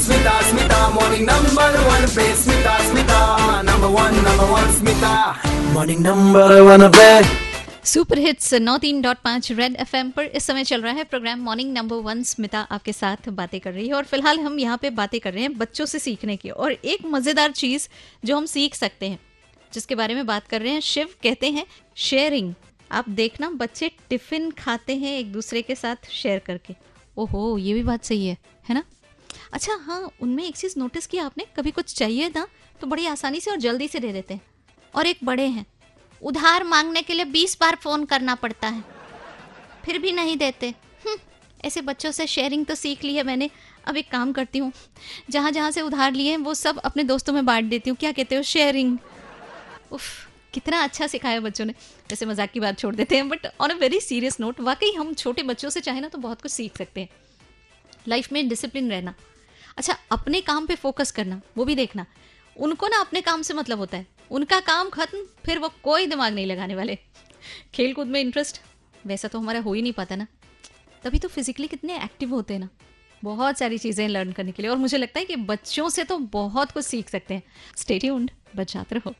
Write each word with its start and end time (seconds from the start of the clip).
Morning 0.00 1.24
number 1.24 1.76
one 1.78 2.06
पे 2.06 2.24
Smita 2.36 2.76
Smita 2.84 3.16
number 3.62 3.88
one 3.88 4.14
number 4.16 4.44
one 4.44 4.70
Smita 4.72 5.10
morning 5.72 6.00
number 6.00 6.60
one 6.60 6.86
पे 6.88 7.08
super 7.84 8.18
hits 8.18 8.52
नौ 8.54 8.76
तीन 8.78 9.00
dot 9.02 9.16
पाँच 9.24 9.50
red 9.52 9.76
FM 9.80 10.10
पर 10.10 10.24
इस 10.24 10.44
समय 10.44 10.64
चल 10.64 10.82
रहा 10.82 10.92
है 10.92 11.04
programme 11.04 11.40
morning 11.40 11.72
number 11.72 11.96
one 12.04 12.22
Smita 12.22 12.60
आपके 12.70 12.92
साथ 12.92 13.28
बातें 13.30 13.58
कर 13.60 13.72
रही 13.72 13.86
है। 13.88 13.94
और 13.94 14.04
फ़िलहाल 14.04 14.40
हम 14.40 14.58
यहाँ 14.58 14.78
पे 14.82 14.90
बातें 14.90 15.18
कर 15.20 15.32
रहे 15.32 15.42
हैं 15.42 15.56
बच्चों 15.58 15.86
से 15.86 15.98
सीखने 15.98 16.36
की। 16.36 16.50
और 16.50 16.72
एक 16.72 17.04
मज़ेदार 17.06 17.50
चीज़ 17.52 17.88
जो 18.24 18.36
हम 18.36 18.46
सीख 18.46 18.74
सकते 18.74 19.08
हैं, 19.08 19.18
जिसके 19.72 19.94
बारे 19.94 20.14
में 20.14 20.26
बात 20.26 20.46
कर 20.46 20.60
रहे 20.60 20.72
हैं, 20.72 20.80
शिव 20.82 21.08
कहते 21.22 21.50
हैं, 21.50 21.66
शेयरिंग। 21.96 22.52
आप 22.90 23.08
देखना, 23.10 23.50
बच्चे 23.50 23.90
टिफ़िन 24.10 24.50
खाते 24.58 24.96
हैं 24.96 25.18
एक 25.18 25.32
दूसरे 25.32 25.62
के 25.62 25.74
साथ 25.74 26.10
शेयर 26.12 26.38
करके। 26.38 26.74
ओहो, 27.16 27.58
ये 27.58 27.74
भी 27.74 27.82
बात 27.82 28.04
सही 28.04 28.26
है 28.26 28.36
है 28.68 28.74
ना? 28.74 28.82
अच्छा 29.52 29.74
हाँ 29.82 30.00
उनमें 30.22 30.44
एक 30.44 30.56
चीज़ 30.56 30.74
नोटिस 30.78 31.06
किया 31.06 31.24
आपने 31.26 31.44
कभी 31.56 31.70
कुछ 31.70 31.94
चाहिए 31.94 32.28
ना 32.28 32.46
तो 32.80 32.86
बड़ी 32.86 33.06
आसानी 33.06 33.40
से 33.40 33.50
और 33.50 33.56
जल्दी 33.58 33.88
से 33.88 34.00
दे 34.00 34.12
देते 34.12 34.34
हैं। 34.34 34.40
और 34.94 35.06
एक 35.06 35.18
बड़े 35.24 35.46
हैं 35.48 35.64
उधार 36.22 36.64
मांगने 36.64 37.02
के 37.02 37.14
लिए 37.14 37.24
बीस 37.26 37.56
बार 37.60 37.76
फ़ोन 37.82 38.04
करना 38.04 38.34
पड़ता 38.34 38.68
है 38.68 38.84
फिर 39.84 39.98
भी 39.98 40.12
नहीं 40.12 40.36
देते। 40.36 40.68
हम्म, 40.68 41.16
ऐसे 41.64 41.80
बच्चों 41.80 42.10
से 42.10 42.26
शेयरिंग 42.26 42.64
तो 42.66 42.74
सीख 42.74 43.04
ली 43.04 43.14
है 43.14 43.22
मैंने 43.22 43.50
अब 43.88 43.96
एक 43.96 44.10
काम 44.10 44.32
करती 44.32 44.58
हूँ 44.58 44.72
जहाँ 45.30 45.50
जहाँ 45.52 45.70
से 45.70 45.80
उधार 45.82 46.12
लिए 46.12 46.30
हैं 46.30 46.38
वो 46.38 46.54
सब 46.54 46.78
अपने 46.80 47.04
दोस्तों 47.04 47.32
में 47.32 47.44
बांट 47.46 47.64
देती 47.64 47.90
हूँ 47.90 47.96
क्या 47.96 48.12
कहते 48.12 48.36
हो 48.36 48.42
शेयरिंग 48.44 48.98
उफ 49.92 50.04
कितना 50.54 50.82
अच्छा 50.82 51.06
सिखाया 51.06 51.40
बच्चों 51.40 51.64
ने। 51.64 51.72
वैसे 52.10 52.26
मज़ाक 52.26 52.50
की 52.50 52.60
बात 52.60 52.78
छोड़ 52.78 52.94
देते 52.94 53.16
हैं 53.16 53.28
but 53.28 53.46
on 53.60 53.70
a 53.70 53.74
very 53.74 54.00
serious 54.00 54.40
note 54.40 54.60
वाकई 54.60 54.92
हम 54.92 55.12
छोटे 55.14 55.42
बच्चों 55.44 55.70
से 55.70 55.80
चाहे 55.80 56.00
ना 56.00 56.08
तो 56.08 56.18
बहुत 56.18 56.42
कुछ 56.42 56.52
सीख 56.52 56.76
सकते 56.76 57.00
हैं। 57.00 57.08
लाइफ 58.08 58.32
में 58.32 58.48
डिसिप्लिन 58.48 58.90
रहना। 58.90 59.14
अच्छा 59.80 59.96
अपने 60.12 60.40
काम 60.40 60.66
पे 60.66 60.74
फोकस 60.74 61.10
करना, 61.10 61.40
वो 61.56 61.64
भी 61.64 61.74
देखना। 61.74 62.04
उनको 62.56 62.88
ना 62.88 62.98
अपने 63.00 63.20
काम 63.20 63.42
से 63.42 63.54
मतलब 63.54 63.78
होता 63.78 63.96
है। 63.96 64.06
उनका 64.30 64.58
काम 64.60 64.88
खत्म, 64.90 65.18
फिर 65.44 65.58
वो 65.58 65.68
कोई 65.82 66.06
दिमाग 66.06 66.34
नहीं 66.34 66.46
लगाने 66.46 66.74
वाले। 66.74 66.98
खेल 67.74 67.94
कूद 67.94 68.06
में 68.06 68.20
इंटरेस्ट 68.20 68.60
वैसा 69.06 69.28
तो 69.28 69.38
हमारा 69.38 69.60
हो 69.60 69.72
ही 69.72 69.82
नहीं 69.82 69.92
पाता 69.92 70.16
ना। 70.16 70.26
तभी 71.04 71.18
तो 71.18 71.28
फिजिकली 71.28 71.66
कितने 71.66 72.04
एक्टिव 72.04 72.30
होते 72.30 72.54
हैं 72.54 72.60
ना। 72.60 72.68
बहुत 73.24 73.58
सारी 73.58 73.78
चीज़ें 73.78 74.08
लर्न 74.08 74.32
करने 74.32 74.52
के 74.52 74.62
लिए। 74.62 74.70
और 74.70 74.76
मुझे 74.76 74.98
लगता 74.98 75.18
है 75.18 75.24
कि 75.24 75.36
बच्चों 75.36 75.88
से 75.88 76.04
तो 76.04 76.18
बहुत 76.18 76.70
कुछ 76.70 76.84
सीख 76.84 77.08
सकते 77.08 77.34
हैं। 77.34 77.42
स्टेट्यून्ड 77.76 78.30
बचाते 78.56 78.94
रहो। 78.94 79.14